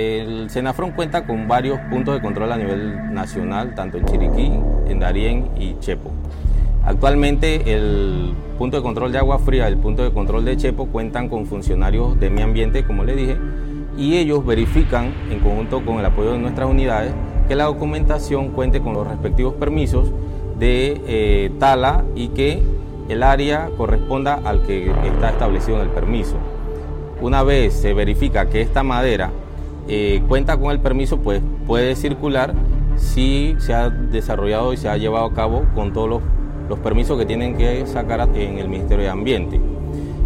[0.00, 4.50] El Senafrón cuenta con varios puntos de control a nivel nacional, tanto en Chiriquí,
[4.86, 6.10] en Darién y Chepo.
[6.86, 11.28] Actualmente el punto de control de agua fría, el punto de control de Chepo cuentan
[11.28, 13.36] con funcionarios de mi ambiente, como le dije,
[13.98, 17.12] y ellos verifican en conjunto con el apoyo de nuestras unidades
[17.46, 20.10] que la documentación cuente con los respectivos permisos
[20.58, 22.62] de eh, tala y que
[23.10, 26.36] el área corresponda al que está establecido en el permiso.
[27.20, 29.30] Una vez se verifica que esta madera
[29.92, 32.54] eh, cuenta con el permiso, pues puede circular
[32.96, 36.22] si se ha desarrollado y se ha llevado a cabo con todos los,
[36.68, 39.60] los permisos que tienen que sacar en el Ministerio de Ambiente.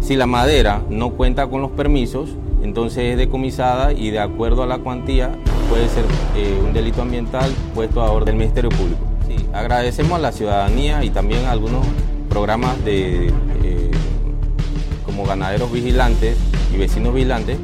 [0.00, 2.30] Si la madera no cuenta con los permisos,
[2.60, 5.30] entonces es decomisada y de acuerdo a la cuantía
[5.70, 6.06] puede ser
[6.36, 8.98] eh, un delito ambiental puesto a orden del Ministerio Público.
[9.52, 11.86] Agradecemos a la ciudadanía y también a algunos
[12.28, 13.28] programas de,
[13.62, 13.90] eh,
[15.06, 16.36] como ganaderos vigilantes
[16.74, 17.58] y vecinos vigilantes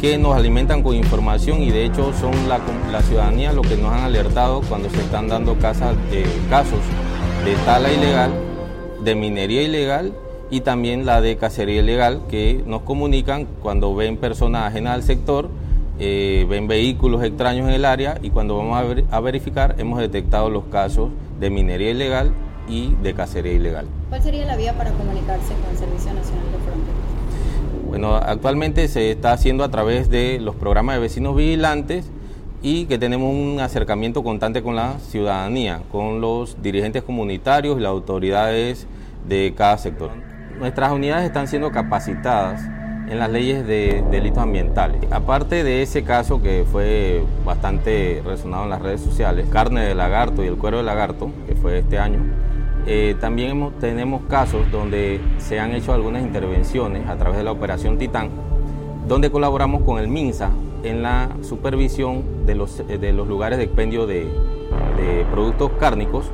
[0.00, 4.00] que nos alimentan con información y de hecho son la, ciudadanía lo que nos han
[4.00, 5.94] alertado cuando se están dando casas,
[6.48, 6.80] casos
[7.44, 8.32] de tala ilegal,
[9.04, 10.14] de minería ilegal
[10.50, 15.50] y también la de cacería ilegal que nos comunican cuando ven personas ajenas al sector,
[15.98, 20.00] eh, ven vehículos extraños en el área y cuando vamos a, ver, a verificar hemos
[20.00, 22.32] detectado los casos de minería ilegal
[22.66, 23.86] y de cacería ilegal.
[24.08, 26.79] ¿Cuál sería la vía para comunicarse con el Servicio Nacional de Fronteras?
[27.90, 32.08] Bueno, actualmente se está haciendo a través de los programas de vecinos vigilantes
[32.62, 37.90] y que tenemos un acercamiento constante con la ciudadanía, con los dirigentes comunitarios y las
[37.90, 38.86] autoridades
[39.28, 40.12] de cada sector.
[40.56, 42.62] Nuestras unidades están siendo capacitadas
[43.08, 45.00] en las leyes de delitos ambientales.
[45.10, 50.44] Aparte de ese caso que fue bastante resonado en las redes sociales, carne de lagarto
[50.44, 52.20] y el cuero de lagarto, que fue este año,
[52.86, 57.98] eh, también tenemos casos donde se han hecho algunas intervenciones a través de la Operación
[57.98, 58.30] Titán,
[59.06, 60.50] donde colaboramos con el MINSA
[60.82, 64.26] en la supervisión de los, eh, de los lugares de expendio de,
[65.30, 66.26] productos cárnicos,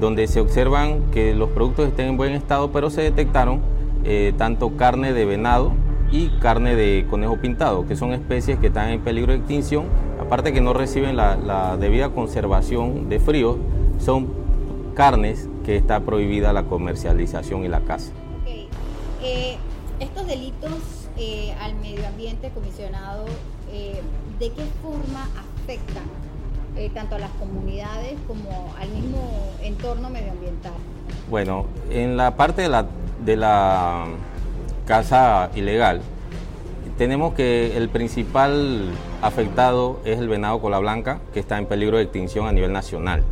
[0.00, 3.60] donde se observan que los productos estén en buen estado, pero se detectaron
[4.04, 5.72] eh, tanto carne de venado
[6.12, 9.86] y carne de conejo pintado, que son especies que están en peligro de extinción,
[10.20, 13.58] aparte que no reciben la, la debida conservación de frío,
[13.98, 14.43] son
[14.94, 18.12] carnes que está prohibida la comercialización y la caza.
[19.22, 19.56] Eh,
[20.00, 23.24] estos delitos eh, al medio ambiente, comisionado,
[23.72, 24.00] eh,
[24.38, 25.28] ¿de qué forma
[25.62, 26.04] afectan
[26.92, 30.72] tanto a las comunidades como al mismo entorno medioambiental?
[31.30, 32.86] Bueno, en la parte de la,
[33.24, 34.06] de la
[34.84, 36.02] caza ilegal,
[36.98, 38.90] tenemos que el principal
[39.22, 43.22] afectado es el venado cola blanca, que está en peligro de extinción a nivel nacional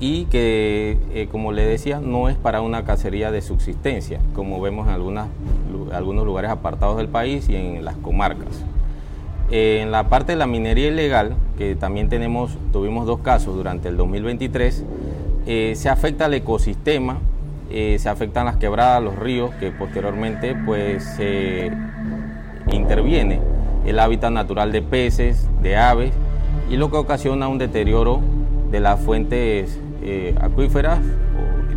[0.00, 4.88] y que, eh, como le decía, no es para una cacería de subsistencia, como vemos
[4.88, 5.28] en algunas,
[5.92, 8.64] algunos lugares apartados del país y en las comarcas.
[9.50, 13.88] Eh, en la parte de la minería ilegal, que también tenemos, tuvimos dos casos durante
[13.88, 14.84] el 2023,
[15.46, 17.18] eh, se afecta al ecosistema,
[17.70, 21.72] se afectan las quebradas, los ríos, que posteriormente pues se
[22.70, 23.40] interviene
[23.84, 26.12] el hábitat natural de peces, de aves,
[26.70, 28.20] y lo que ocasiona un deterioro
[28.70, 31.00] de las fuentes eh, acuíferas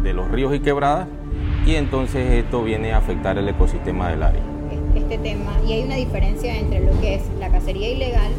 [0.03, 1.07] de los ríos y quebradas
[1.65, 4.41] y entonces esto viene a afectar el ecosistema del área.
[4.95, 8.31] Este tema, y hay una diferencia entre lo que es la cacería ilegal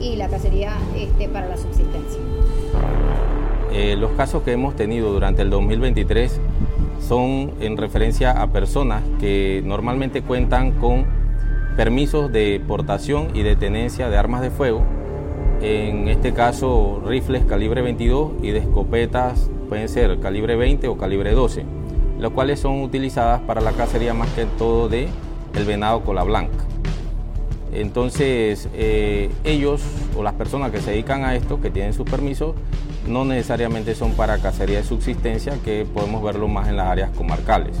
[0.00, 2.20] y la cacería este, para la subsistencia.
[3.72, 6.40] Eh, los casos que hemos tenido durante el 2023
[7.00, 11.04] son en referencia a personas que normalmente cuentan con
[11.76, 14.82] permisos de portación y de tenencia de armas de fuego
[15.60, 21.32] en este caso rifles calibre 22 y de escopetas pueden ser calibre 20 o calibre
[21.32, 21.64] 12,
[22.18, 25.08] las cuales son utilizadas para la cacería más que todo de
[25.54, 26.64] el venado cola blanca.
[27.72, 29.82] Entonces eh, ellos
[30.16, 32.54] o las personas que se dedican a esto, que tienen sus permisos,
[33.06, 37.76] no necesariamente son para cacería de subsistencia, que podemos verlo más en las áreas comarcales.